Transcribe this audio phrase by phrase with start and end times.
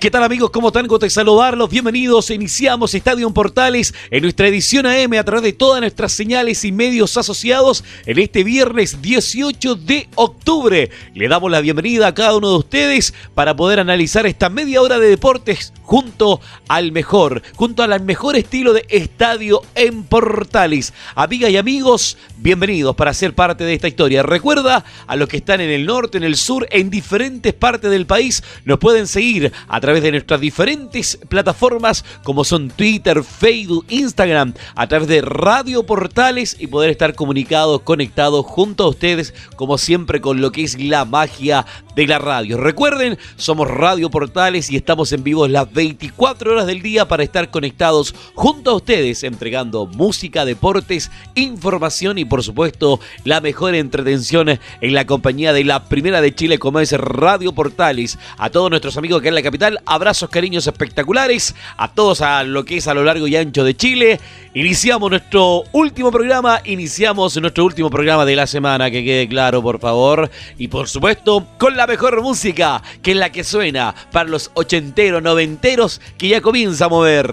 [0.00, 0.48] ¿Qué tal amigos?
[0.48, 0.86] ¿Cómo están?
[0.86, 1.68] Gusto saludarlos.
[1.68, 2.30] Bienvenidos.
[2.30, 7.18] Iniciamos Estadio Portales en nuestra edición AM a través de todas nuestras señales y medios
[7.18, 10.88] asociados en este viernes 18 de octubre.
[11.12, 14.98] Le damos la bienvenida a cada uno de ustedes para poder analizar esta media hora
[14.98, 20.94] de deportes junto al mejor, junto al mejor estilo de Estadio en Portales.
[21.14, 24.22] Amigas y amigos, bienvenidos para ser parte de esta historia.
[24.22, 28.06] Recuerda a los que están en el norte, en el sur, en diferentes partes del
[28.06, 33.84] país, nos pueden seguir a través través de nuestras diferentes plataformas como son Twitter, Facebook,
[33.88, 39.78] Instagram, a través de Radio Portales y poder estar comunicados, conectados junto a ustedes, como
[39.78, 42.56] siempre con lo que es la magia de la radio.
[42.56, 47.50] Recuerden, somos Radio Portales y estamos en vivo las 24 horas del día para estar
[47.50, 54.94] conectados junto a ustedes, entregando música, deportes, información y por supuesto la mejor entretención en
[54.94, 58.18] la compañía de la primera de Chile como es Radio Portales.
[58.38, 62.64] A todos nuestros amigos que en la capital, abrazos, cariños espectaculares a todos a lo
[62.64, 64.20] que es a lo largo y ancho de Chile.
[64.52, 69.78] Iniciamos nuestro último programa, iniciamos nuestro último programa de la semana, que quede claro, por
[69.78, 70.28] favor.
[70.58, 75.22] Y por supuesto, con la mejor música, que es la que suena para los ochenteros,
[75.22, 77.30] noventeros, que ya comienza a mover.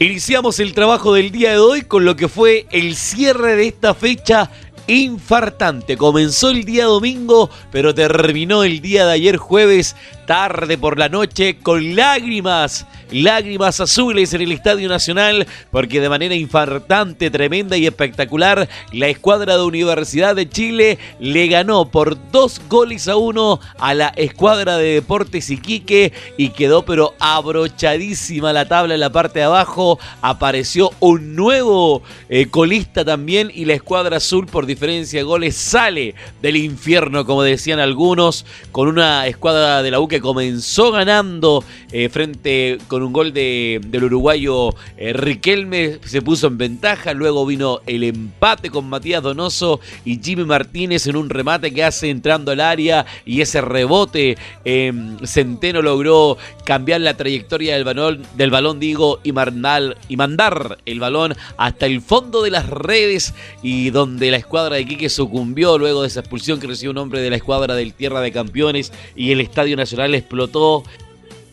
[0.00, 3.94] Iniciamos el trabajo del día de hoy con lo que fue el cierre de esta
[3.94, 4.48] fecha
[4.88, 5.96] infartante.
[5.96, 9.94] Comenzó el día domingo, pero terminó el día de ayer jueves
[10.28, 16.34] tarde por la noche con lágrimas, lágrimas azules en el Estadio Nacional, porque de manera
[16.34, 23.08] infartante, tremenda y espectacular, la escuadra de Universidad de Chile le ganó por dos goles
[23.08, 29.00] a uno a la escuadra de Deportes Iquique y quedó pero abrochadísima la tabla en
[29.00, 29.98] la parte de abajo.
[30.20, 36.14] Apareció un nuevo eh, colista también y la escuadra azul por diferencia de goles sale
[36.42, 42.78] del infierno, como decían algunos, con una escuadra de la U comenzó ganando eh, frente
[42.88, 48.04] con un gol de, del uruguayo eh, Riquelme, se puso en ventaja, luego vino el
[48.04, 53.06] empate con Matías Donoso y Jimmy Martínez en un remate que hace entrando al área
[53.24, 59.30] y ese rebote em, Centeno logró cambiar la trayectoria del balón, del balón digo, y,
[59.30, 64.86] y mandar el balón hasta el fondo de las redes y donde la escuadra de
[64.86, 68.20] Quique sucumbió luego de esa expulsión que recibió un hombre de la escuadra del Tierra
[68.20, 70.84] de Campeones y el Estadio Nacional explotó.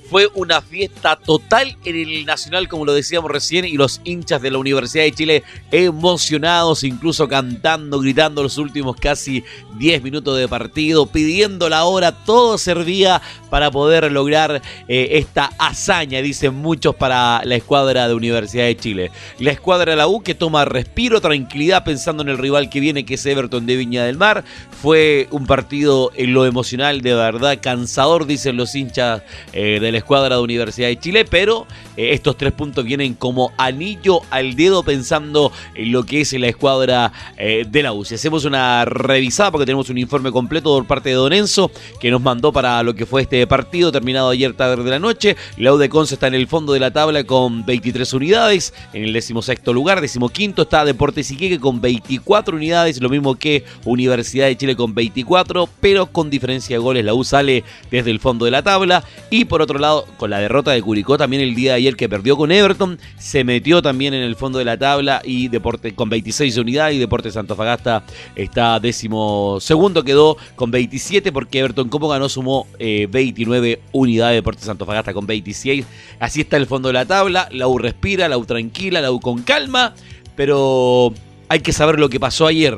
[0.10, 4.52] Fue una fiesta total en el Nacional, como lo decíamos recién, y los hinchas de
[4.52, 9.44] la Universidad de Chile emocionados, incluso cantando, gritando los últimos casi
[9.78, 16.22] 10 minutos de partido, pidiendo la hora, todo servía para poder lograr eh, esta hazaña,
[16.22, 19.12] dicen muchos, para la escuadra de Universidad de Chile.
[19.40, 23.06] La escuadra de la U que toma respiro, tranquilidad pensando en el rival que viene,
[23.06, 24.44] que es Everton de Viña del Mar.
[24.82, 29.22] Fue un partido en lo emocional de verdad cansador, dicen los hinchas
[29.54, 31.68] eh, de la escuadra de Universidad de Chile, pero
[31.98, 36.48] eh, estos tres puntos vienen como anillo al dedo pensando en lo que es la
[36.48, 38.06] escuadra eh, de la U.
[38.06, 42.12] Si hacemos una revisada, porque tenemos un informe completo por parte de Don Enzo, que
[42.12, 45.36] nos mandó para lo que fue este partido, terminado ayer tarde de la noche.
[45.58, 49.04] La U de Conce está en el fondo de la tabla con 23 unidades, en
[49.04, 54.58] el decimosexto lugar, decimoquinto está Deportes Iquique con 24 unidades, lo mismo que Universidad de
[54.58, 58.52] Chile con 24, pero con diferencia de goles la U sale desde el fondo de
[58.52, 59.04] la tabla.
[59.30, 59.85] Y por otro lado,
[60.18, 63.44] con la derrota de Curicó también el día de ayer que perdió con Everton, se
[63.44, 67.38] metió también en el fondo de la tabla y Deporte con 26 unidades y Deportes
[67.38, 68.04] Antofagasta
[68.36, 74.68] está décimo segundo, quedó con 27 porque Everton como ganó sumó 29 eh, unidades, Deportes
[74.68, 75.86] Antofagasta con 26.
[76.20, 79.20] Así está el fondo de la tabla, la U respira, la U tranquila, la U
[79.20, 79.94] con calma,
[80.36, 81.14] pero
[81.50, 82.78] hay que saber lo que pasó ayer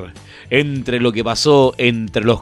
[0.50, 2.42] entre lo que pasó entre los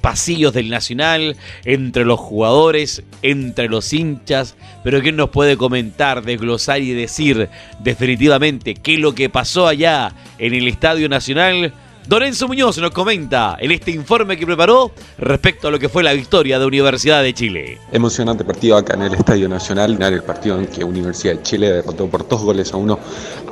[0.00, 6.80] pasillos del Nacional, entre los jugadores, entre los hinchas, pero ¿quién nos puede comentar, desglosar
[6.80, 7.48] y decir
[7.80, 11.72] definitivamente qué es lo que pasó allá en el Estadio Nacional?
[12.08, 16.12] Dorenzo Muñoz nos comenta en este informe que preparó respecto a lo que fue la
[16.12, 17.78] victoria de Universidad de Chile.
[17.92, 22.08] Emocionante partido acá en el Estadio Nacional, el partido en que Universidad de Chile derrotó
[22.08, 22.98] por dos goles a uno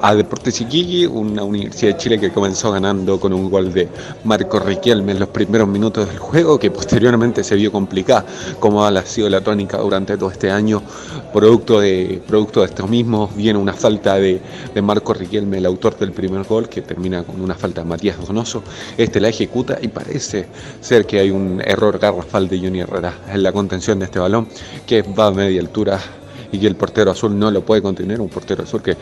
[0.00, 3.88] a Deportes Iquique, una Universidad de Chile que comenzó ganando con un gol de
[4.24, 8.24] Marco Riquelme en los primeros minutos del juego, que posteriormente se vio complicada,
[8.58, 10.82] como ha sido la tónica durante todo este año,
[11.32, 14.40] producto de, producto de esto mismo, viene una falta de,
[14.74, 18.16] de Marco Riquelme, el autor del primer gol, que termina con una falta de Matías
[18.26, 18.37] Donoso
[18.96, 20.46] este la ejecuta y parece
[20.80, 24.48] ser que hay un error garrafal de Johnny Herrera en la contención de este balón,
[24.86, 26.00] que va a media altura
[26.52, 28.96] y que el portero azul no lo puede contener, un portero azul que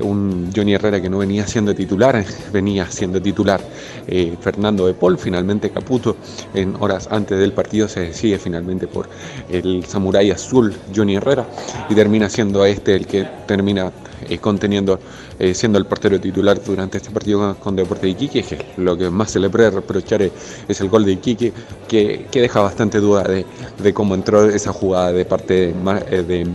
[0.00, 3.60] un Johnny Herrera que no venía siendo titular, venía siendo titular
[4.06, 6.16] eh, Fernando de Paul, finalmente Caputo
[6.54, 9.08] en horas antes del partido se decide finalmente por
[9.50, 11.46] el samurái azul Johnny Herrera
[11.88, 13.92] y termina siendo este el que termina
[14.30, 14.98] eh, conteniendo,
[15.38, 19.10] eh, siendo el portero titular durante este partido con, Deporte de Iquique, que lo que
[19.10, 21.52] más se le puede reprochar es, el gol de Iquique,
[21.88, 26.48] que, deja bastante duda de, cómo entró esa jugada de parte de,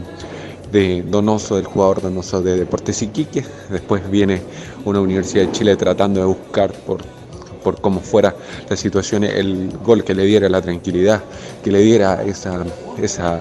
[0.72, 3.44] de Donoso, del jugador Donoso de Deportes Iquique.
[3.70, 4.42] Después viene
[4.86, 7.02] una Universidad de Chile tratando de buscar por,
[7.66, 8.36] por cómo fuera
[8.70, 11.24] la situación el gol que le diera la tranquilidad,
[11.64, 12.64] que le diera esa,
[13.02, 13.40] esa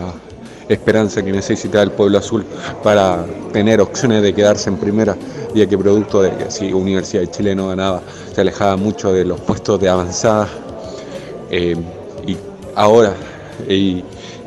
[0.68, 2.44] esperanza que necesita el pueblo azul
[2.82, 5.16] para tener opciones de quedarse en primera,
[5.54, 8.02] ya que producto de que si Universidad de Chile no ganaba,
[8.34, 10.48] se alejaba mucho de los puestos de avanzada.
[11.50, 11.76] Eh,
[12.26, 12.36] y
[12.74, 13.14] ahora,
[13.68, 14.02] y,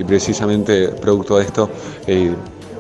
[0.06, 1.70] precisamente producto de esto,
[2.06, 2.34] eh,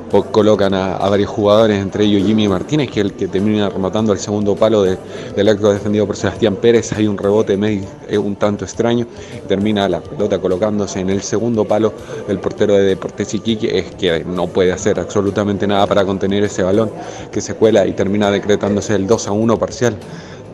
[0.09, 4.19] colocan a, varios jugadores, entre ellos Jimmy Martínez, que es el que termina rematando el
[4.19, 6.94] segundo palo del acto defendido por Sebastián Pérez.
[6.94, 7.88] Hay un rebote medio,
[8.21, 9.06] un tanto extraño,
[9.48, 11.94] termina la pelota colocándose en el segundo palo
[12.27, 16.63] del portero de Deportes Iquique, es que no puede hacer absolutamente nada para contener ese
[16.63, 16.92] balón
[17.31, 19.95] que se cuela y termina decretándose el 2 a 1 parcial.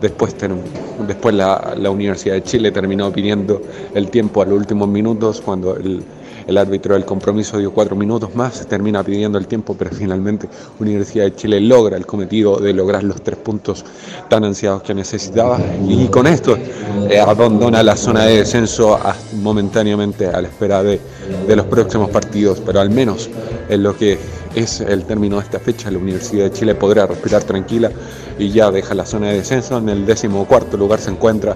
[0.02, 0.36] Después,
[1.08, 3.62] después la, la Universidad de Chile terminó pidiendo
[3.94, 6.04] el tiempo a los últimos minutos cuando el
[6.48, 10.48] el árbitro del compromiso dio cuatro minutos más, termina pidiendo el tiempo, pero finalmente
[10.80, 13.86] Universidad de Chile logra el cometido de lograr los tres puntos
[14.30, 15.60] tan ansiados que necesitaba.
[15.88, 16.58] Y con esto
[17.10, 19.00] eh, abandona la zona de descenso
[19.42, 21.00] momentáneamente a la espera de,
[21.48, 23.30] de los próximos partidos, pero al menos
[23.70, 24.18] en lo que
[24.56, 27.92] es el término de esta fecha, la Universidad de Chile podrá respirar tranquila
[28.38, 29.78] y ya deja la zona de descenso.
[29.78, 31.56] En el décimo cuarto lugar se encuentra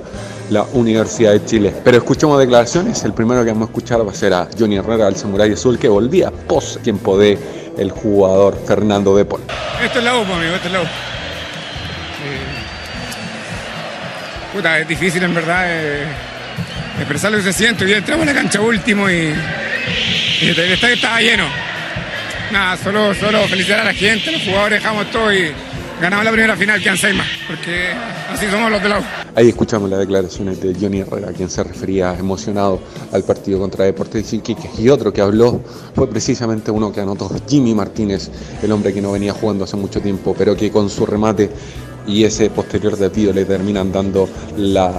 [0.50, 1.74] la Universidad de Chile.
[1.84, 3.04] Pero escuchemos declaraciones.
[3.04, 5.78] El primero que vamos a escuchar va a ser a Johnny Herrera, del Samurai Azul,
[5.78, 7.38] que volvía post tiempo de
[7.78, 9.42] el jugador Fernando de Paul.
[9.84, 10.86] Esto es la U, amigo, esto es la U.
[14.54, 16.04] puta, es difícil en verdad eh,
[16.98, 17.96] expresar lo que se siente.
[17.96, 19.34] Entramos a la cancha último y,
[20.42, 21.67] y el estaba lleno.
[22.52, 25.52] Nada, solo, solo felicitar a la gente, los jugadores, dejamos todo y
[26.02, 27.92] ganamos la primera final, que seis más, porque
[28.32, 29.04] así somos los de la U.
[29.36, 34.32] Ahí escuchamos las declaraciones de Johnny Herrera, quien se refería emocionado al partido contra Deportes
[34.34, 34.70] Iquique.
[34.78, 35.62] Y otro que habló
[35.94, 38.30] fue precisamente uno que anotó, Jimmy Martínez,
[38.62, 41.50] el hombre que no venía jugando hace mucho tiempo, pero que con su remate
[42.08, 44.94] y ese posterior desvío le terminan dando la,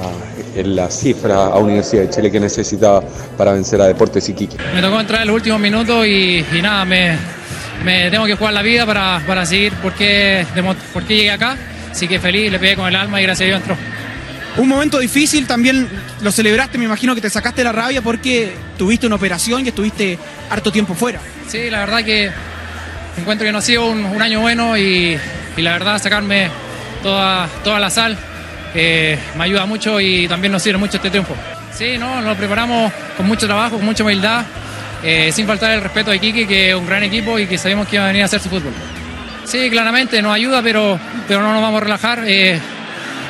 [0.57, 3.03] la cifra a Universidad de Chile que necesitaba
[3.37, 4.59] para vencer a Deportes Iquique.
[4.75, 7.17] Me tocó entrar en los últimos minutos y, y nada, me,
[7.85, 10.47] me tengo que jugar la vida para, para seguir por qué,
[10.93, 11.57] por qué llegué acá.
[11.91, 13.77] Así que feliz, le pegué con el alma y gracias a Dios entró.
[14.57, 15.89] Un momento difícil, también
[16.21, 20.19] lo celebraste, me imagino que te sacaste la rabia porque tuviste una operación y estuviste
[20.51, 21.21] harto tiempo fuera.
[21.47, 22.31] Sí, la verdad que
[23.17, 25.19] encuentro que no ha sido un, año bueno y,
[25.57, 26.51] y, la verdad sacarme
[27.03, 28.19] toda, toda la sal
[28.75, 31.35] eh, me ayuda mucho y también nos sirve mucho este tiempo.
[31.73, 34.45] Sí, no, nos preparamos con mucho trabajo, con mucha humildad
[35.03, 37.87] eh, sin faltar el respeto a Iquique, que es un gran equipo y que sabemos
[37.89, 38.73] que va a venir a hacer su fútbol.
[39.45, 42.25] Sí, claramente nos ayuda, pero, pero no nos vamos a relajar.
[42.27, 42.61] Eh,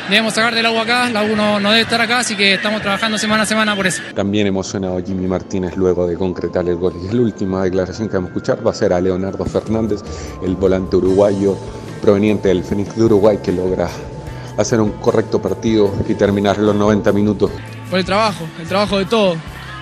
[0.08, 3.18] debemos sacar del agua acá, la U no, debe estar acá, así que estamos trabajando
[3.18, 4.02] semana a semana por eso.
[4.14, 6.94] También emocionado Jimmy Martínez luego de concretar el gol.
[7.02, 10.00] Y la última declaración que vamos a escuchar va a ser a Leonardo Fernández,
[10.42, 11.56] el volante uruguayo
[12.00, 13.88] proveniente del Fénix de Uruguay, que logra
[14.56, 17.50] hacer un correcto partido y terminar los 90 minutos.
[17.90, 19.36] Por el trabajo, el trabajo de todo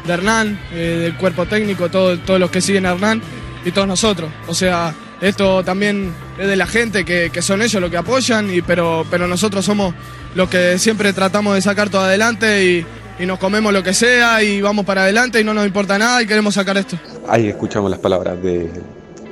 [0.07, 3.23] de Hernán, eh, del cuerpo técnico, todo, todos los que siguen a Hernán
[3.65, 4.31] y todos nosotros.
[4.47, 8.63] O sea, esto también es de la gente, que, son ellos los que apoyan, y,
[8.63, 9.95] pero, pero nosotros somos
[10.35, 12.87] los que siempre tratamos de sacar todo adelante y,
[13.25, 16.27] nos comemos lo que sea y vamos para adelante y no nos importa nada y
[16.27, 16.99] queremos sacar esto.
[17.27, 18.71] Ahí escuchamos las palabras de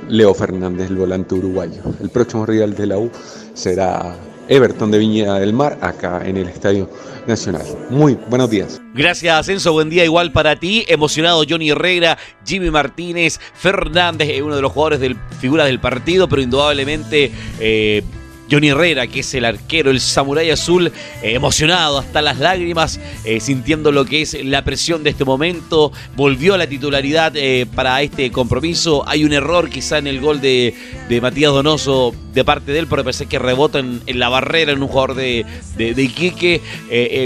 [0.09, 1.83] Leo Fernández, el volante uruguayo.
[2.01, 3.11] El próximo rival de la U
[3.53, 4.15] será
[4.47, 6.89] Everton de Viña del Mar, acá en el Estadio
[7.27, 7.65] Nacional.
[7.89, 8.81] Muy buenos días.
[8.93, 9.73] Gracias, Ascenso.
[9.73, 10.85] Buen día igual para ti.
[10.87, 16.41] Emocionado Johnny Herrera, Jimmy Martínez, Fernández, uno de los jugadores del figuras del partido, pero
[16.41, 17.31] indudablemente.
[17.59, 18.03] Eh,
[18.49, 23.39] Johnny Herrera, que es el arquero, el samurái azul, eh, emocionado hasta las lágrimas, eh,
[23.39, 25.91] sintiendo lo que es la presión de este momento.
[26.15, 29.07] Volvió a la titularidad eh, para este compromiso.
[29.07, 30.73] Hay un error quizá en el gol de,
[31.21, 34.87] Matías Donoso de parte de él, pero pensé que rebota en, la barrera en un
[34.87, 35.45] jugador de,
[35.77, 36.61] de, de Iquique.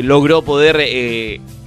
[0.04, 0.78] logró poder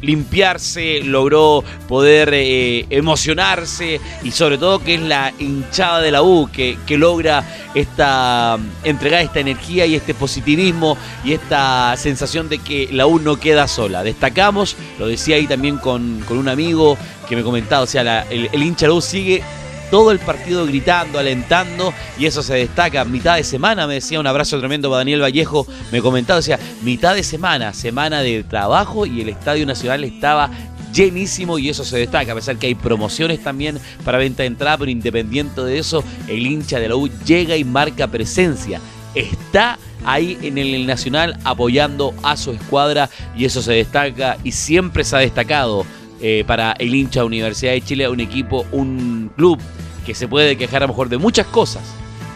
[0.02, 6.50] limpiarse, logró poder eh, emocionarse y sobre todo que es la hinchada de la U
[6.52, 7.44] que, que logra
[7.75, 13.40] esta entregar esta energía y este positivismo y esta sensación de que la U no
[13.40, 14.02] queda sola.
[14.02, 18.50] Destacamos, lo decía ahí también con, con un amigo que me comentaba, o sea, el,
[18.52, 19.42] el hincha de la U sigue
[19.92, 23.04] todo el partido gritando, alentando, y eso se destaca.
[23.04, 27.14] Mitad de semana, me decía un abrazo tremendo para Daniel Vallejo, me comentaba, decía, mitad
[27.14, 30.50] de semana, semana de trabajo, y el Estadio Nacional estaba
[30.94, 34.78] llenísimo y eso se destaca, a pesar que hay promociones también para venta de entrada,
[34.78, 38.80] pero independiente de eso, el hincha de la U llega y marca presencia.
[39.14, 45.04] Está ahí en el Nacional apoyando a su escuadra y eso se destaca y siempre
[45.04, 45.84] se ha destacado
[46.22, 49.58] eh, para el hincha Universidad de Chile, un equipo, un club
[50.04, 51.82] que se puede quejar a lo mejor de muchas cosas,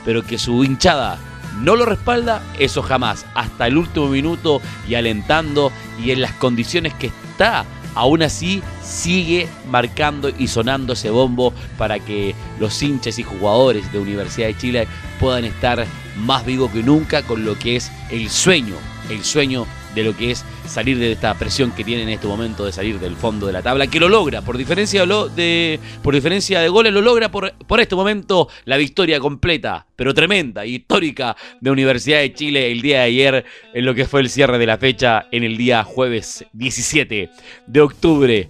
[0.04, 1.18] pero que su hinchada
[1.60, 6.94] no lo respalda, eso jamás, hasta el último minuto y alentando y en las condiciones
[6.94, 13.22] que está, aún así sigue marcando y sonando ese bombo para que los hinchas y
[13.22, 15.86] jugadores de Universidad de Chile puedan estar
[16.18, 18.74] más vivos que nunca con lo que es el sueño,
[19.08, 22.66] el sueño de lo que es salir de esta presión que tiene en este momento
[22.66, 26.60] de salir del fondo de la tabla, que lo logra, por diferencia de, por diferencia
[26.60, 31.70] de goles, lo logra por, por este momento la victoria completa, pero tremenda, histórica de
[31.70, 34.76] Universidad de Chile el día de ayer, en lo que fue el cierre de la
[34.76, 37.30] fecha en el día jueves 17
[37.66, 38.48] de octubre.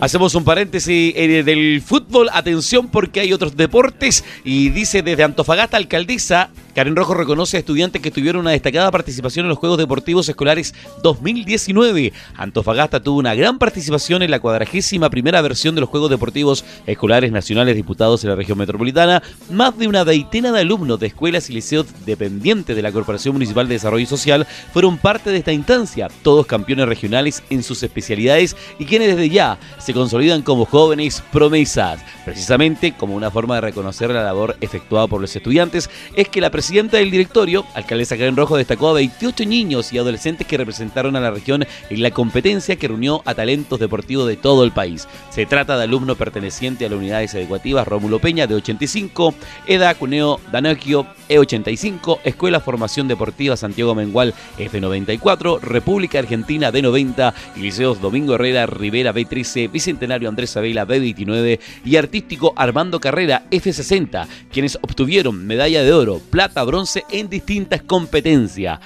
[0.00, 2.30] Hacemos un paréntesis eh, del fútbol.
[2.32, 4.24] Atención porque hay otros deportes.
[4.44, 9.44] Y dice desde Antofagasta, alcaldesa, Karen Rojo reconoce a estudiantes que tuvieron una destacada participación
[9.44, 12.14] en los Juegos Deportivos Escolares 2019.
[12.34, 17.30] Antofagasta tuvo una gran participación en la cuadragésima primera versión de los Juegos Deportivos Escolares
[17.30, 19.22] Nacionales disputados en la región metropolitana.
[19.50, 23.68] Más de una veintena de alumnos de escuelas y liceos dependientes de la Corporación Municipal
[23.68, 28.86] de Desarrollo Social fueron parte de esta instancia, todos campeones regionales en sus especialidades y
[28.86, 32.00] quienes desde ya se consolidan como jóvenes promesas.
[32.24, 36.50] Precisamente como una forma de reconocer la labor efectuada por los estudiantes, es que la
[36.50, 41.20] presidenta del directorio, alcaldesa Karen Rojo, destacó a 28 niños y adolescentes que representaron a
[41.20, 45.08] la región en la competencia que reunió a talentos deportivos de todo el país.
[45.30, 49.34] Se trata de alumnos pertenecientes a las unidades educativas Rómulo Peña de 85,
[49.66, 58.00] Eda Cuneo Danocchio E85, Escuela Formación Deportiva Santiago Mengual F94, República Argentina D90 y Liceos
[58.00, 65.46] Domingo Herrera Rivera B13, Bicentenario Andrés Abela B29 y Artístico Armando Carrera F60, quienes obtuvieron
[65.46, 68.78] medalla de oro, plata, bronce en distintas competencias.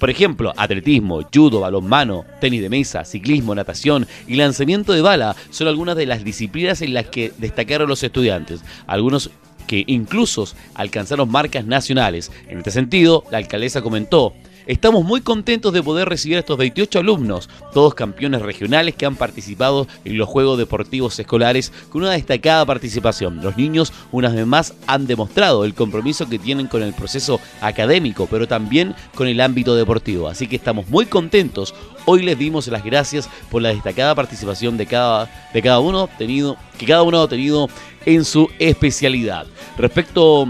[0.00, 5.68] Por ejemplo, atletismo, judo, balonmano, tenis de mesa, ciclismo, natación y lanzamiento de bala son
[5.68, 8.64] algunas de las disciplinas en las que destacaron los estudiantes.
[8.88, 9.30] Algunos
[9.68, 12.32] que incluso alcanzaron marcas nacionales.
[12.48, 14.34] En este sentido, la alcaldesa comentó
[14.66, 19.16] Estamos muy contentos de poder recibir a estos 28 alumnos, todos campeones regionales que han
[19.16, 23.42] participado en los Juegos Deportivos Escolares con una destacada participación.
[23.42, 28.28] Los niños una vez más han demostrado el compromiso que tienen con el proceso académico,
[28.30, 30.28] pero también con el ámbito deportivo.
[30.28, 31.74] Así que estamos muy contentos.
[32.04, 36.56] Hoy les dimos las gracias por la destacada participación de cada, de cada uno tenido,
[36.78, 37.68] que cada uno ha tenido
[38.06, 39.46] en su especialidad.
[39.76, 40.46] Respecto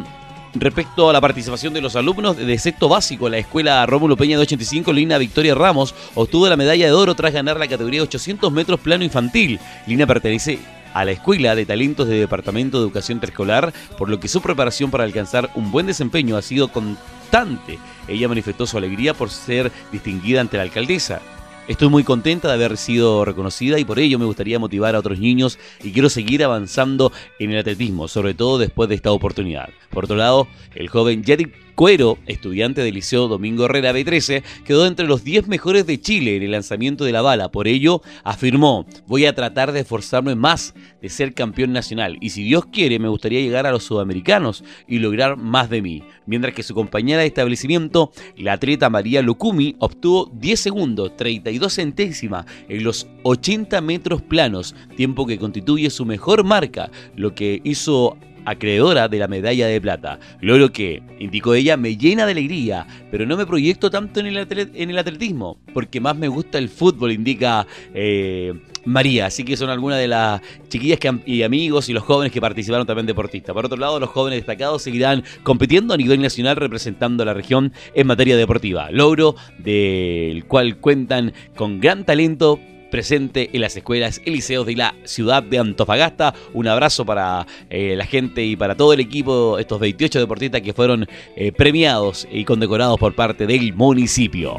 [0.54, 4.42] Respecto a la participación de los alumnos de sexto básico, la escuela Rómulo Peña de
[4.42, 8.78] 85, Lina Victoria Ramos obtuvo la medalla de oro tras ganar la categoría 800 metros
[8.78, 9.58] plano infantil.
[9.86, 10.58] Lina pertenece
[10.92, 14.90] a la Escuela de Talentos de Departamento de Educación Preescolar, por lo que su preparación
[14.90, 17.78] para alcanzar un buen desempeño ha sido constante.
[18.06, 21.22] Ella manifestó su alegría por ser distinguida ante la alcaldesa.
[21.68, 25.20] Estoy muy contenta de haber sido reconocida y por ello me gustaría motivar a otros
[25.20, 29.70] niños y quiero seguir avanzando en el atletismo, sobre todo después de esta oportunidad.
[29.90, 35.06] Por otro lado, el joven Yedic Cuero, estudiante del Liceo Domingo Herrera B13, quedó entre
[35.06, 37.50] los 10 mejores de Chile en el lanzamiento de la bala.
[37.50, 42.44] Por ello, afirmó, voy a tratar de esforzarme más de ser campeón nacional y si
[42.44, 46.02] Dios quiere me gustaría llegar a los sudamericanos y lograr más de mí.
[46.26, 52.46] Mientras que su compañera de establecimiento, la atleta María Lucumi, obtuvo 10 segundos 32 centésimas
[52.68, 59.08] en los 80 metros planos, tiempo que constituye su mejor marca, lo que hizo acreedora
[59.08, 60.18] de la medalla de plata.
[60.40, 64.98] Logro que, indicó ella, me llena de alegría, pero no me proyecto tanto en el,
[64.98, 69.26] atletismo, porque más me gusta el fútbol, indica eh, María.
[69.26, 72.86] Así que son algunas de las chiquillas que, y amigos y los jóvenes que participaron
[72.86, 73.54] también deportistas.
[73.54, 77.72] Por otro lado, los jóvenes destacados seguirán compitiendo a nivel nacional representando a la región
[77.94, 78.90] en materia deportiva.
[78.90, 82.58] Logro del cual cuentan con gran talento
[82.92, 86.34] presente en las escuelas y liceos de la ciudad de Antofagasta.
[86.52, 90.74] Un abrazo para eh, la gente y para todo el equipo, estos 28 deportistas que
[90.74, 94.56] fueron eh, premiados y condecorados por parte del municipio.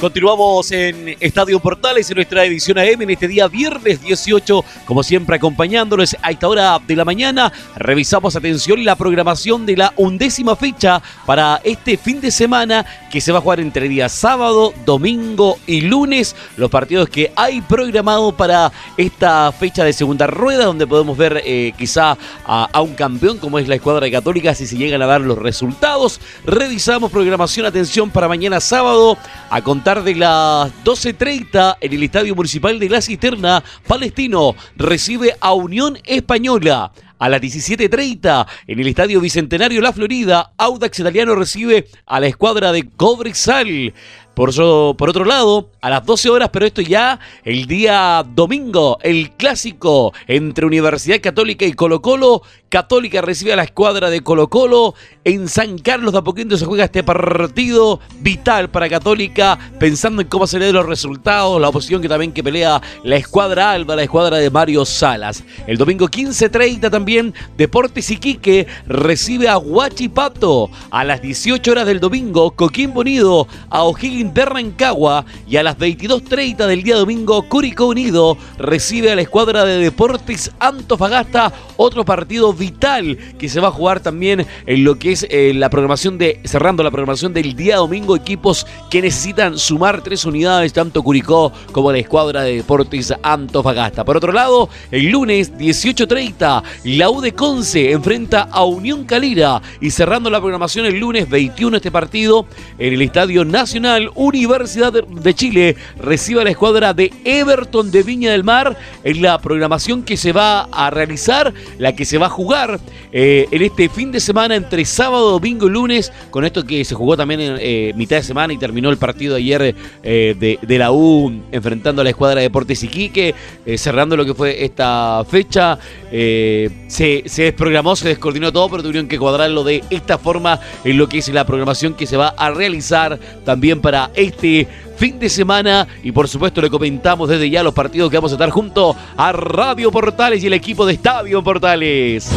[0.00, 5.34] Continuamos en Estadio Portales en nuestra edición AM en este día viernes 18, como siempre
[5.34, 7.52] acompañándoles a esta hora de la mañana.
[7.74, 13.32] Revisamos atención la programación de la undécima fecha para este fin de semana que se
[13.32, 16.36] va a jugar entre día sábado, domingo y lunes.
[16.56, 21.72] Los partidos que hay programado para esta fecha de segunda rueda, donde podemos ver eh,
[21.76, 25.38] quizá a, un campeón como es la escuadra católica si se llegan a dar los
[25.38, 26.20] resultados.
[26.44, 29.18] Revisamos programación, atención para mañana sábado
[29.50, 35.54] a contar de las 12.30 en el Estadio Municipal de La Cisterna, Palestino recibe a
[35.54, 36.92] Unión Española.
[37.18, 42.70] A las 17.30 en el Estadio Bicentenario La Florida, Audax Italiano recibe a la escuadra
[42.70, 43.94] de Cobresal.
[44.38, 50.12] Por, otro lado, a las 12 horas, pero esto ya el día domingo, el clásico
[50.28, 52.42] entre Universidad Católica y Colo Colo.
[52.68, 54.94] Católica recibe a la escuadra de Colo Colo.
[55.24, 60.46] En San Carlos de Apoquindo se juega este partido vital para Católica, pensando en cómo
[60.46, 64.50] se los resultados, la oposición que también que pelea la escuadra Alba, la escuadra de
[64.50, 65.42] Mario Salas.
[65.66, 70.70] El domingo 15.30 también, Deportes Iquique recibe a Huachipato.
[70.90, 75.78] A las 18 horas del domingo, Coquimbo Unido a O'Higgins de Rancagua y a las
[75.78, 82.52] 22.30 del día domingo, Curicó Unido recibe a la escuadra de Deportes Antofagasta, otro partido
[82.52, 86.40] vital que se va a jugar también en lo que es eh, la programación de,
[86.44, 91.92] cerrando la programación del día domingo, equipos que necesitan sumar tres unidades, tanto Curicó como
[91.92, 94.04] la escuadra de Deportes Antofagasta.
[94.04, 99.90] Por otro lado, el lunes 18.30, la U de Conce enfrenta a Unión Calira y
[99.90, 102.46] cerrando la programación el lunes 21 este partido
[102.78, 108.32] en el Estadio Nacional Universidad de Chile recibe a la escuadra de Everton de Viña
[108.32, 112.30] del Mar en la programación que se va a realizar, la que se va a
[112.30, 112.80] jugar
[113.12, 116.96] eh, en este fin de semana entre sábado, domingo y lunes, con esto que se
[116.96, 120.90] jugó también en eh, mitad de semana y terminó el partido ayer eh, de, la
[120.90, 123.34] U enfrentando a la escuadra de Deportes Iquique,
[123.76, 125.78] cerrando lo que fue esta fecha.
[126.10, 131.08] se, se desprogramó, se descoordinó todo, pero tuvieron que cuadrarlo de esta forma en lo
[131.08, 134.66] que es la programación que se va a realizar también para este
[134.96, 138.34] fin de semana y por supuesto le comentamos desde ya los partidos que vamos a
[138.34, 142.30] estar junto a Radio Portales y el equipo de Estadio Portales.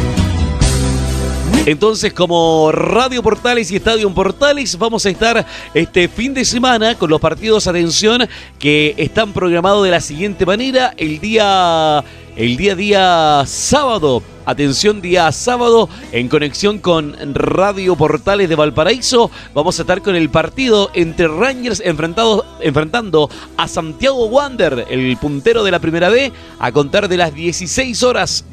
[1.65, 5.45] Entonces, como Radio Portales y Estadio Portales, vamos a estar
[5.76, 10.91] este fin de semana con los partidos, atención, que están programados de la siguiente manera.
[10.97, 12.04] El día,
[12.36, 19.78] el día, día sábado, Atención, día sábado, en conexión con Radio Portales de Valparaíso, vamos
[19.78, 25.80] a estar con el partido entre Rangers enfrentando a Santiago Wander, el puntero de la
[25.80, 28.45] primera B, a contar de las 16 horas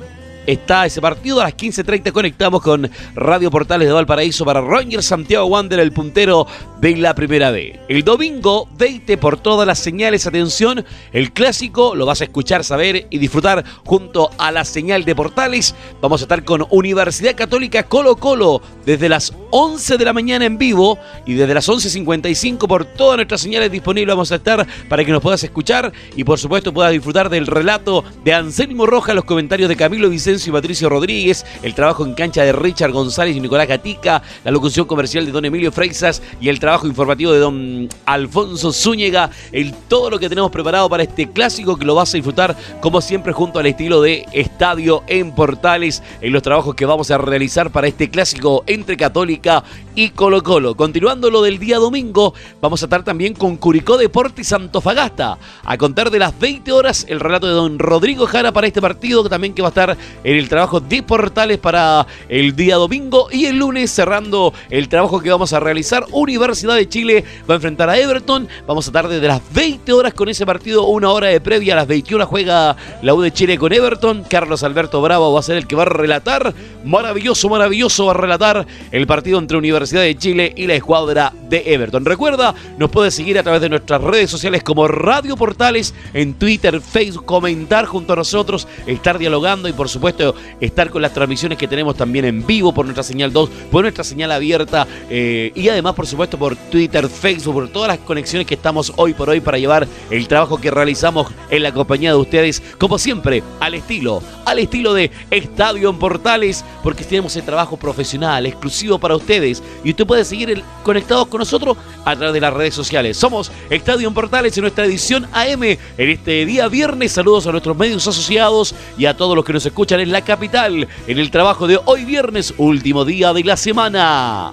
[0.49, 1.41] está ese partido.
[1.41, 6.47] A las 15.30 conectamos con Radio Portales de Valparaíso para Rangers Santiago Wander, el puntero
[6.81, 7.81] de la primera B.
[7.89, 13.07] El domingo, veite por todas las señales, atención, el clásico lo vas a escuchar, saber
[13.11, 15.75] y disfrutar junto a la señal de Portales.
[16.01, 20.59] Vamos a estar con Universidad Católica Colo Colo desde las 11 de la mañana en
[20.59, 25.13] vivo y desde las 11.55 por todas nuestras señales disponibles vamos a estar para que
[25.13, 29.69] nos puedas escuchar y por supuesto puedas disfrutar del relato de Anselmo Roja, los comentarios
[29.69, 33.67] de Camilo Vicente y Patricio Rodríguez, el trabajo en cancha de Richard González y Nicolás
[33.67, 38.73] Gatica, la locución comercial de don Emilio Freixas y el trabajo informativo de don Alfonso
[38.73, 42.55] Zúñiga, el todo lo que tenemos preparado para este clásico que lo vas a disfrutar
[42.81, 47.19] como siempre junto al estilo de Estadio en Portales en los trabajos que vamos a
[47.19, 50.77] realizar para este clásico entre Católica y Colo Colo.
[50.77, 55.39] Continuando lo del día domingo, vamos a estar también con Curicó Deportes Antofagasta.
[55.65, 59.27] A contar de las 20 horas el relato de don Rodrigo Jara para este partido,
[59.29, 63.47] también que va a estar en el trabajo de Portales para el día domingo y
[63.47, 66.05] el lunes cerrando el trabajo que vamos a realizar.
[66.13, 68.49] Universidad de Chile va a enfrentar a Everton.
[68.67, 71.75] Vamos a estar desde las 20 horas con ese partido, una hora de previa.
[71.75, 74.25] A las 21 juega la U de Chile con Everton.
[74.29, 76.53] Carlos Alberto Bravo va a ser el que va a relatar.
[76.85, 81.63] Maravilloso, maravilloso va a relatar el partido entre Universidad de Chile y la escuadra de
[81.67, 82.05] Everton.
[82.05, 86.81] Recuerda, nos puedes seguir a través de nuestras redes sociales como Radio Portales, en Twitter,
[86.81, 91.69] Facebook, comentar junto a nosotros, estar dialogando y por supuesto estar con las transmisiones que
[91.69, 95.95] tenemos también en vivo por nuestra señal 2, por nuestra señal abierta eh, y además
[95.95, 99.59] por supuesto por Twitter, Facebook, por todas las conexiones que estamos hoy por hoy para
[99.59, 104.59] llevar el trabajo que realizamos en la compañía de ustedes, como siempre, al estilo, al
[104.59, 110.07] estilo de Estadio en Portales, porque tenemos el trabajo profesional, exclusivo para ustedes y usted
[110.07, 113.17] puede seguir conectados con nosotros a través de las redes sociales.
[113.17, 117.13] Somos Estadio Portales en nuestra edición AM en este día viernes.
[117.13, 120.89] Saludos a nuestros medios asociados y a todos los que nos escuchan en la capital
[121.07, 124.53] en el trabajo de hoy viernes, último día de la semana.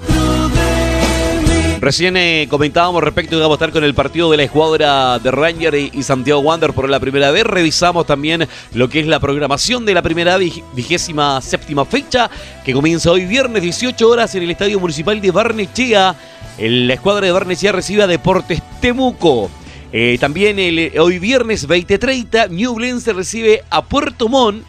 [1.81, 5.75] Recién eh, comentábamos respecto de a estar con el partido de la escuadra de Ranger
[5.75, 7.43] y, Santiago Wander por la primera vez.
[7.43, 12.29] Revisamos también lo que es la programación de la primera vigésima séptima fecha
[12.63, 16.15] que comienza hoy viernes 18 horas en el Estadio Municipal de Barnechea.
[16.57, 19.51] La escuadra de Barnechea recibe a Deportes Temuco.
[19.91, 24.65] Eh, también el, hoy viernes 20:30 Newblense recibe a Puerto Montt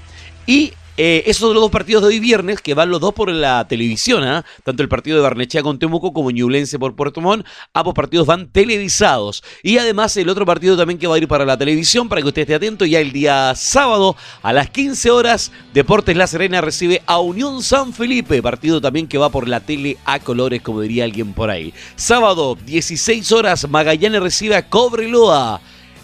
[0.46, 3.30] y eh, esos son los dos partidos de hoy viernes, que van los dos por
[3.30, 4.44] la televisión, ¿ah?
[4.64, 7.46] tanto el partido de Barnechea con Temuco como Ñublense por Puerto Montt.
[7.74, 9.42] Ambos partidos van televisados.
[9.62, 12.28] Y además el otro partido también que va a ir para la televisión, para que
[12.28, 17.02] usted esté atento, ya el día sábado a las 15 horas, Deportes La Serena recibe
[17.06, 21.04] a Unión San Felipe, partido también que va por la tele a colores, como diría
[21.04, 21.74] alguien por ahí.
[21.96, 25.60] Sábado, 16 horas, Magallanes recibe a Cobreloa.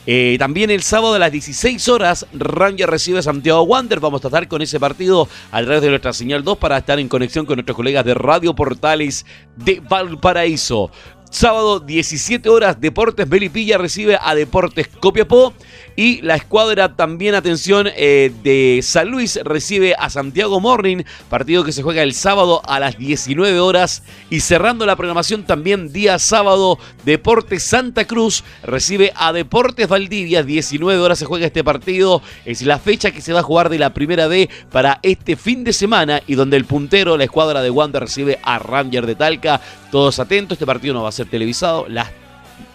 [0.07, 4.01] Eh, también el sábado a las 16 horas, Ranger recibe Santiago Wander.
[4.01, 7.09] Vamos a estar con ese partido a través de nuestra señal 2 para estar en
[7.09, 9.25] conexión con nuestros colegas de Radio Portales
[9.57, 10.91] de Valparaíso.
[11.31, 15.55] Sábado, 17 horas, Deportes Belipilla recibe a Deportes Copiapó.
[15.97, 21.73] Y la escuadra también, atención, eh, de San Luis recibe a Santiago Morning, partido que
[21.73, 24.03] se juega el sábado a las 19 horas.
[24.31, 31.01] Y cerrando la programación también día sábado, Deportes Santa Cruz recibe a Deportes Valdivia, 19
[31.01, 32.23] horas se juega este partido.
[32.45, 35.65] Es la fecha que se va a jugar de la primera B para este fin
[35.65, 39.61] de semana y donde el puntero, la escuadra de Wander recibe a Ranger de Talca.
[39.91, 41.87] Todos atentos, este partido no va a ser televisado.
[41.89, 42.11] Las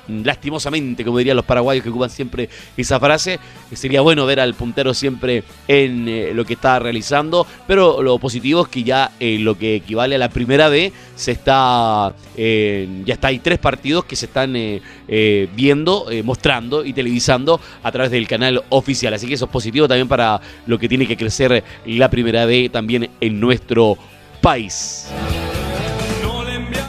[0.07, 3.39] lastimosamente, como dirían los paraguayos que ocupan siempre esa frase,
[3.73, 8.63] sería bueno ver al puntero siempre en eh, lo que está realizando, pero lo positivo
[8.63, 13.15] es que ya eh, lo que equivale a la primera B se está, eh, ya
[13.15, 14.55] está, hay tres partidos que se están
[15.55, 20.07] viendo, mostrando y televisando a través del canal oficial, así que eso es positivo también
[20.07, 23.97] para lo que tiene que crecer la primera B también en nuestro
[24.41, 25.07] país.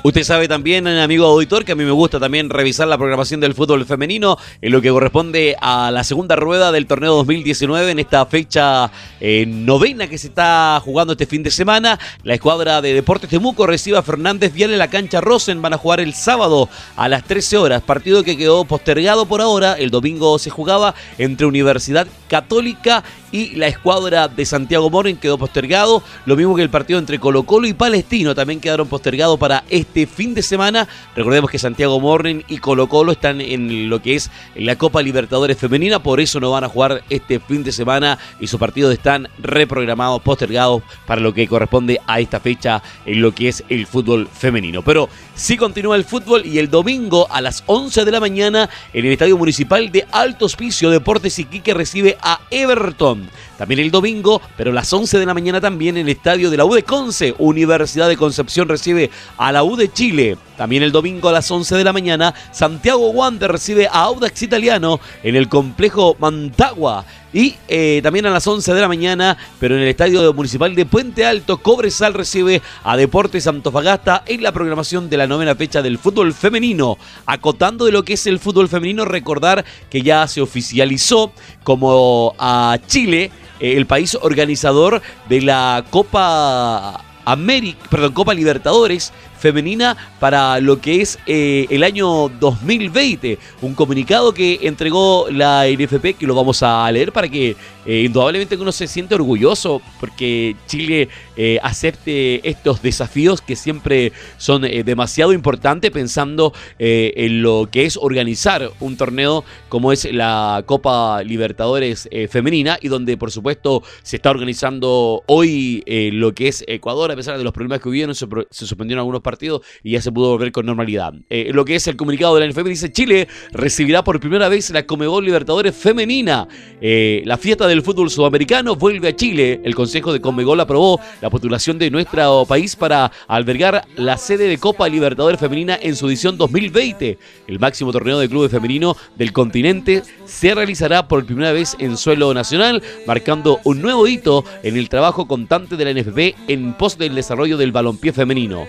[0.05, 3.55] Usted sabe también, amigo auditor, que a mí me gusta también revisar la programación del
[3.55, 8.25] fútbol femenino en lo que corresponde a la segunda rueda del torneo 2019 en esta
[8.27, 11.99] fecha eh, novena que se está jugando este fin de semana.
[12.23, 15.61] La escuadra de Deportes Temuco recibe a Fernández Vial en la cancha Rosen.
[15.61, 17.83] Van a jugar el sábado a las 13 horas.
[17.83, 19.75] Partido que quedó postergado por ahora.
[19.75, 26.03] El domingo se jugaba entre Universidad Católica y la escuadra de Santiago Morning quedó postergado.
[26.27, 30.07] Lo mismo que el partido entre Colo Colo y Palestino también quedaron postergados para este
[30.07, 30.89] fin de semana.
[31.15, 35.59] Recordemos que Santiago Morning y Colo Colo están en lo que es la Copa Libertadores
[35.59, 39.29] Femenina, por eso no van a jugar este fin de semana y sus partidos están
[39.39, 44.29] reprogramados, postergados para lo que corresponde a esta fecha en lo que es el fútbol
[44.33, 44.83] femenino.
[44.83, 45.09] Pero
[45.39, 49.13] sí continúa el fútbol y el domingo a las 11 de la mañana en el
[49.13, 53.31] Estadio Municipal de Alto Hospicio Deportes Iquique recibe a Everton.
[53.59, 56.57] También el domingo, pero a las 11 de la mañana también en el estadio de
[56.57, 60.39] la U de Conce, Universidad de Concepción recibe a la U de Chile.
[60.57, 64.99] También el domingo a las 11 de la mañana, Santiago Wander recibe a Audax Italiano
[65.23, 67.05] en el complejo Mantagua.
[67.33, 70.87] Y eh, también a las 11 de la mañana, pero en el Estadio Municipal de
[70.87, 75.99] Puente Alto, Cobresal recibe a Deportes Antofagasta en la programación de la novena fecha del
[75.99, 76.97] fútbol femenino.
[77.27, 82.79] Acotando de lo que es el fútbol femenino, recordar que ya se oficializó como a
[82.87, 91.01] Chile, el país organizador de la Copa América, perdón, Copa Libertadores femenina para lo que
[91.01, 93.39] es eh, el año 2020.
[93.63, 98.57] Un comunicado que entregó la NFP que lo vamos a leer para que eh, indudablemente
[98.57, 105.91] uno se siente orgulloso porque Chile eh, acepte estos desafíos que siempre son demasiado importantes
[105.91, 112.89] pensando en lo que es organizar un torneo como es la Copa Libertadores femenina y
[112.89, 117.53] donde por supuesto se está organizando hoy lo que es Ecuador a pesar de los
[117.53, 121.13] problemas que hubieron se, se suspendieron algunos partidos y ya se pudo volver con normalidad.
[121.29, 124.71] Eh, lo que es el comunicado de la NFP dice Chile recibirá por primera vez
[124.71, 126.49] la Comebol Libertadores femenina.
[126.81, 129.61] Eh, la fiesta del fútbol sudamericano vuelve a Chile.
[129.65, 134.57] El Consejo de Comebol aprobó la postulación de nuestro país para albergar la sede de
[134.57, 137.19] Copa Libertadores femenina en su edición 2020.
[137.47, 142.33] El máximo torneo de clubes femenino del continente se realizará por primera vez en suelo
[142.33, 147.15] nacional, marcando un nuevo hito en el trabajo constante de la NFP en pos del
[147.15, 148.67] desarrollo del balompié femenino.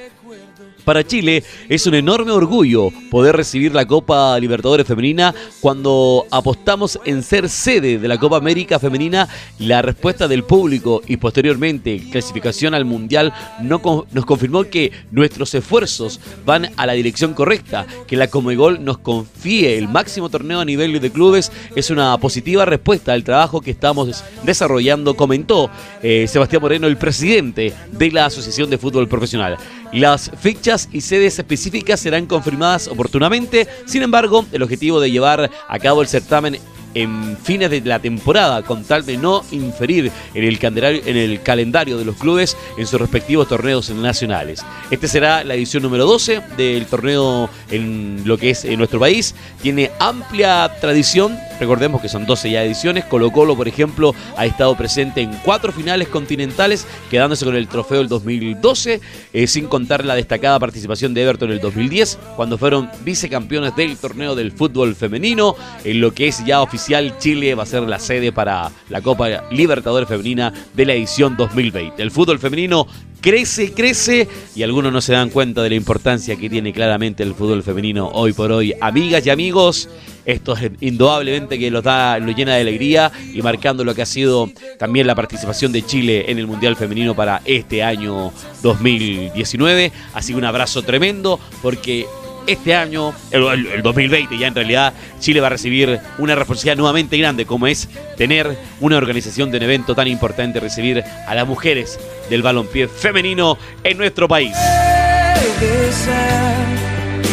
[0.83, 7.23] Para Chile es un enorme orgullo poder recibir la Copa Libertadores Femenina cuando apostamos en
[7.23, 9.27] ser sede de la Copa América Femenina.
[9.59, 16.19] La respuesta del público y posteriormente clasificación al Mundial no, nos confirmó que nuestros esfuerzos
[16.45, 20.99] van a la dirección correcta, que la Comegol nos confíe el máximo torneo a nivel
[20.99, 25.69] de clubes es una positiva respuesta al trabajo que estamos desarrollando, comentó
[26.01, 29.57] eh, Sebastián Moreno, el presidente de la Asociación de Fútbol Profesional.
[29.91, 35.79] Las fechas y sedes específicas serán confirmadas oportunamente, sin embargo, el objetivo de llevar a
[35.79, 36.59] cabo el certamen
[36.93, 40.59] en fines de la temporada con tal de no inferir en el,
[41.05, 44.63] en el calendario de los clubes en sus respectivos torneos nacionales.
[44.89, 49.35] Este será la edición número 12 del torneo en lo que es en nuestro país.
[49.61, 53.05] Tiene amplia tradición, recordemos que son 12 ya ediciones.
[53.05, 57.99] Colo Colo, por ejemplo, ha estado presente en cuatro finales continentales, quedándose con el trofeo
[57.99, 59.01] del 2012,
[59.33, 63.97] eh, sin contar la destacada participación de Everton en el 2010, cuando fueron vicecampeones del
[63.97, 67.99] torneo del fútbol femenino, en lo que es ya oficial Chile va a ser la
[67.99, 72.01] sede para la Copa Libertadores Femenina de la edición 2020.
[72.01, 72.87] El fútbol femenino
[73.21, 77.33] crece, crece y algunos no se dan cuenta de la importancia que tiene claramente el
[77.33, 78.73] fútbol femenino hoy por hoy.
[78.79, 79.89] Amigas y amigos,
[80.31, 84.05] esto es indudablemente que lo da, lo llena de alegría y marcando lo que ha
[84.05, 89.91] sido también la participación de Chile en el Mundial Femenino para este año 2019.
[90.13, 92.05] Así que un abrazo tremendo porque
[92.47, 97.45] este año, el, 2020 ya en realidad, Chile va a recibir una responsabilidad nuevamente grande,
[97.45, 102.41] como es tener una organización de un evento tan importante, recibir a las mujeres del
[102.41, 104.55] balompié femenino en nuestro país.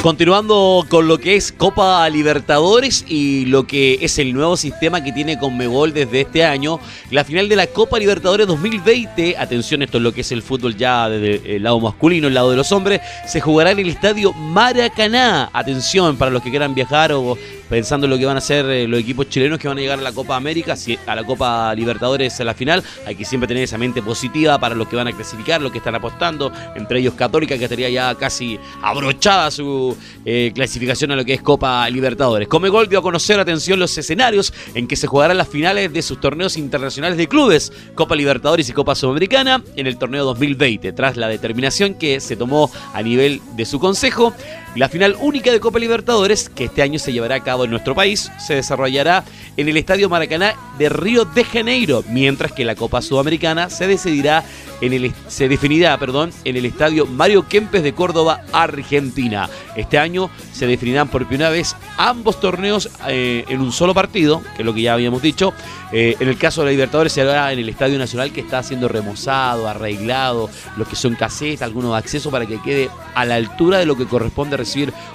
[0.07, 5.11] Continuando con lo que es Copa Libertadores y lo que es el nuevo sistema que
[5.11, 6.79] tiene Conmebol desde este año,
[7.11, 10.77] la final de la Copa Libertadores 2020, atención, esto es lo que es el fútbol
[10.77, 14.33] ya desde el lado masculino, el lado de los hombres, se jugará en el estadio
[14.33, 15.51] Maracaná.
[15.53, 17.37] Atención para los que quieran viajar o
[17.69, 19.99] pensando en lo que van a hacer eh, los equipos chilenos que van a llegar
[19.99, 20.75] a la Copa América,
[21.07, 24.75] a la Copa Libertadores a la final, hay que siempre tener esa mente positiva para
[24.75, 28.15] los que van a clasificar, los que están apostando, entre ellos Católica, que estaría ya
[28.15, 32.49] casi abrochada su eh, clasificación a lo que es Copa Libertadores.
[32.49, 36.21] Comegol dio a conocer, atención, los escenarios en que se jugarán las finales de sus
[36.21, 41.29] torneos internacionales de clubes, Copa Libertadores y Copa Sudamericana, en el torneo 2020, tras la
[41.29, 44.33] determinación que se tomó a nivel de su consejo.
[44.77, 47.95] La final única de Copa Libertadores, que este año se llevará a cabo en nuestro
[47.95, 49.25] país, se desarrollará
[49.57, 54.45] en el Estadio Maracaná de Río de Janeiro, mientras que la Copa Sudamericana se decidirá
[54.83, 59.49] en el, se definirá perdón, en el Estadio Mario Kempes de Córdoba, Argentina.
[59.77, 64.63] Este año se definirán por primera vez ambos torneos eh, en un solo partido, que
[64.63, 65.55] es lo que ya habíamos dicho.
[65.93, 68.63] Eh, en el caso de la Libertadores se hará en el Estadio Nacional que está
[68.63, 73.79] siendo remozado, arreglado, lo que son casetas, algunos accesos para que quede a la altura
[73.79, 74.59] de lo que corresponde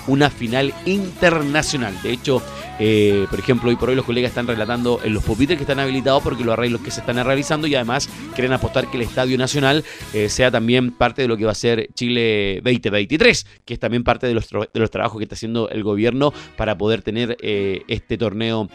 [0.07, 1.99] una final internacional.
[2.01, 2.41] De hecho,
[2.83, 5.79] eh, por ejemplo, hoy por hoy los colegas están relatando en los pupitres que están
[5.79, 9.37] habilitados porque los arreglos que se están realizando y además quieren apostar que el Estadio
[9.37, 9.83] Nacional
[10.15, 14.03] eh, sea también parte de lo que va a ser Chile 2023, que es también
[14.03, 17.83] parte de los, de los trabajos que está haciendo el gobierno para poder tener eh,
[17.87, 18.67] este torneo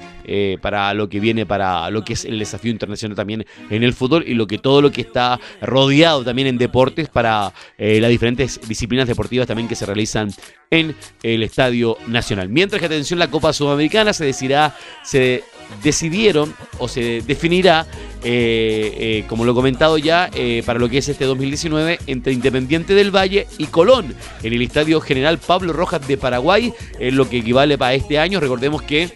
[0.61, 4.25] para lo que viene, para lo que es el desafío internacional también en el fútbol
[4.27, 9.09] y lo que todo lo que está rodeado también en deportes para las diferentes disciplinas
[9.09, 10.31] deportivas también que se realizan
[10.71, 12.49] en el Estadio Nacional.
[12.49, 15.45] Mientras que atención la Copa Sudamericana se decidirá, se
[15.83, 17.87] decidieron o se definirá,
[18.23, 22.33] eh, eh, como lo he comentado ya, eh, para lo que es este 2019 entre
[22.33, 27.29] Independiente del Valle y Colón en el Estadio General Pablo Rojas de Paraguay, en lo
[27.29, 28.41] que equivale para este año.
[28.41, 29.11] Recordemos que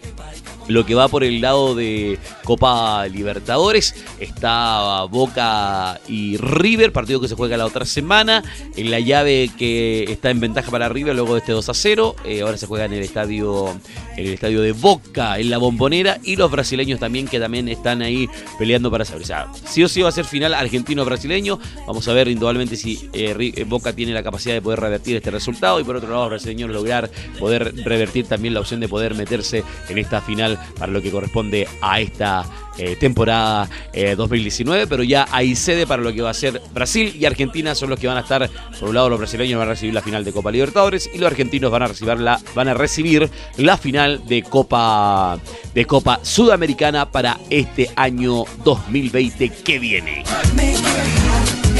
[0.68, 3.94] lo que va por el lado de Copa Libertadores.
[4.18, 8.42] Está Boca y River, partido que se juega la otra semana.
[8.76, 12.16] En la llave que está en ventaja para River luego de este 2 a 0.
[12.24, 13.70] Eh, ahora se juega en el estadio
[14.16, 16.18] en el estadio de Boca, en la bombonera.
[16.22, 19.22] Y los brasileños también, que también están ahí peleando para saber.
[19.22, 21.58] O sea, sí o sí va a ser final argentino-brasileño.
[21.86, 25.30] Vamos a ver indudablemente si eh, eh, Boca tiene la capacidad de poder revertir este
[25.30, 25.80] resultado.
[25.80, 29.64] Y por otro lado, los brasileños lograr poder revertir también la opción de poder meterse
[29.88, 32.44] en esta final para lo que corresponde a esta
[32.78, 33.68] eh, temporada
[34.16, 37.90] 2019, pero ya hay sede para lo que va a ser Brasil y Argentina son
[37.90, 40.24] los que van a estar, por un lado los brasileños van a recibir la final
[40.24, 44.26] de Copa Libertadores y los argentinos van a recibir la, van a recibir la final
[44.26, 45.38] de Copa
[45.74, 50.24] de Copa Sudamericana para este año 2020 que viene.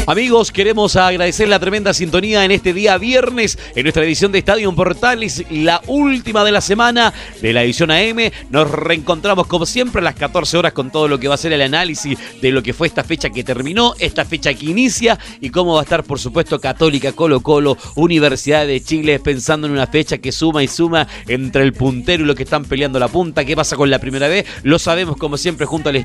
[0.07, 4.75] Amigos, queremos agradecer la tremenda sintonía en este día viernes en nuestra edición de Estadio
[4.75, 8.33] Portales, la última de la semana de la edición AM.
[8.51, 11.53] Nos reencontramos como siempre a las 14 horas con todo lo que va a ser
[11.53, 15.51] el análisis de lo que fue esta fecha que terminó, esta fecha que inicia y
[15.51, 19.87] cómo va a estar, por supuesto, Católica, Colo Colo, Universidad de Chile, pensando en una
[19.87, 23.45] fecha que suma y suma entre el puntero y lo que están peleando la punta.
[23.45, 24.45] ¿Qué pasa con la primera vez?
[24.65, 26.05] Lo sabemos como siempre junto al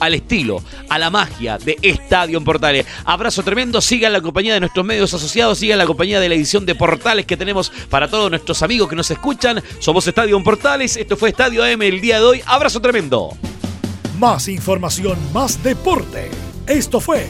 [0.00, 2.86] al estilo, a la magia de Estadio en Portales.
[3.04, 6.66] Abrazo tremendo, sigan la compañía de nuestros medios asociados, sigan la compañía de la edición
[6.66, 9.62] de Portales que tenemos para todos nuestros amigos que nos escuchan.
[9.78, 12.42] Somos Estadio en Portales, esto fue Estadio AM el día de hoy.
[12.46, 13.30] Abrazo tremendo.
[14.18, 16.30] Más información, más deporte.
[16.66, 17.26] Esto fue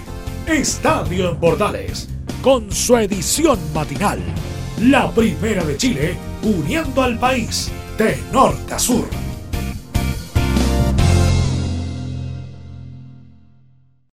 [0.46, 2.08] Estadio en Portales,
[2.42, 4.20] con su edición matinal.
[4.80, 9.08] La primera de Chile, uniendo al país de norte a sur.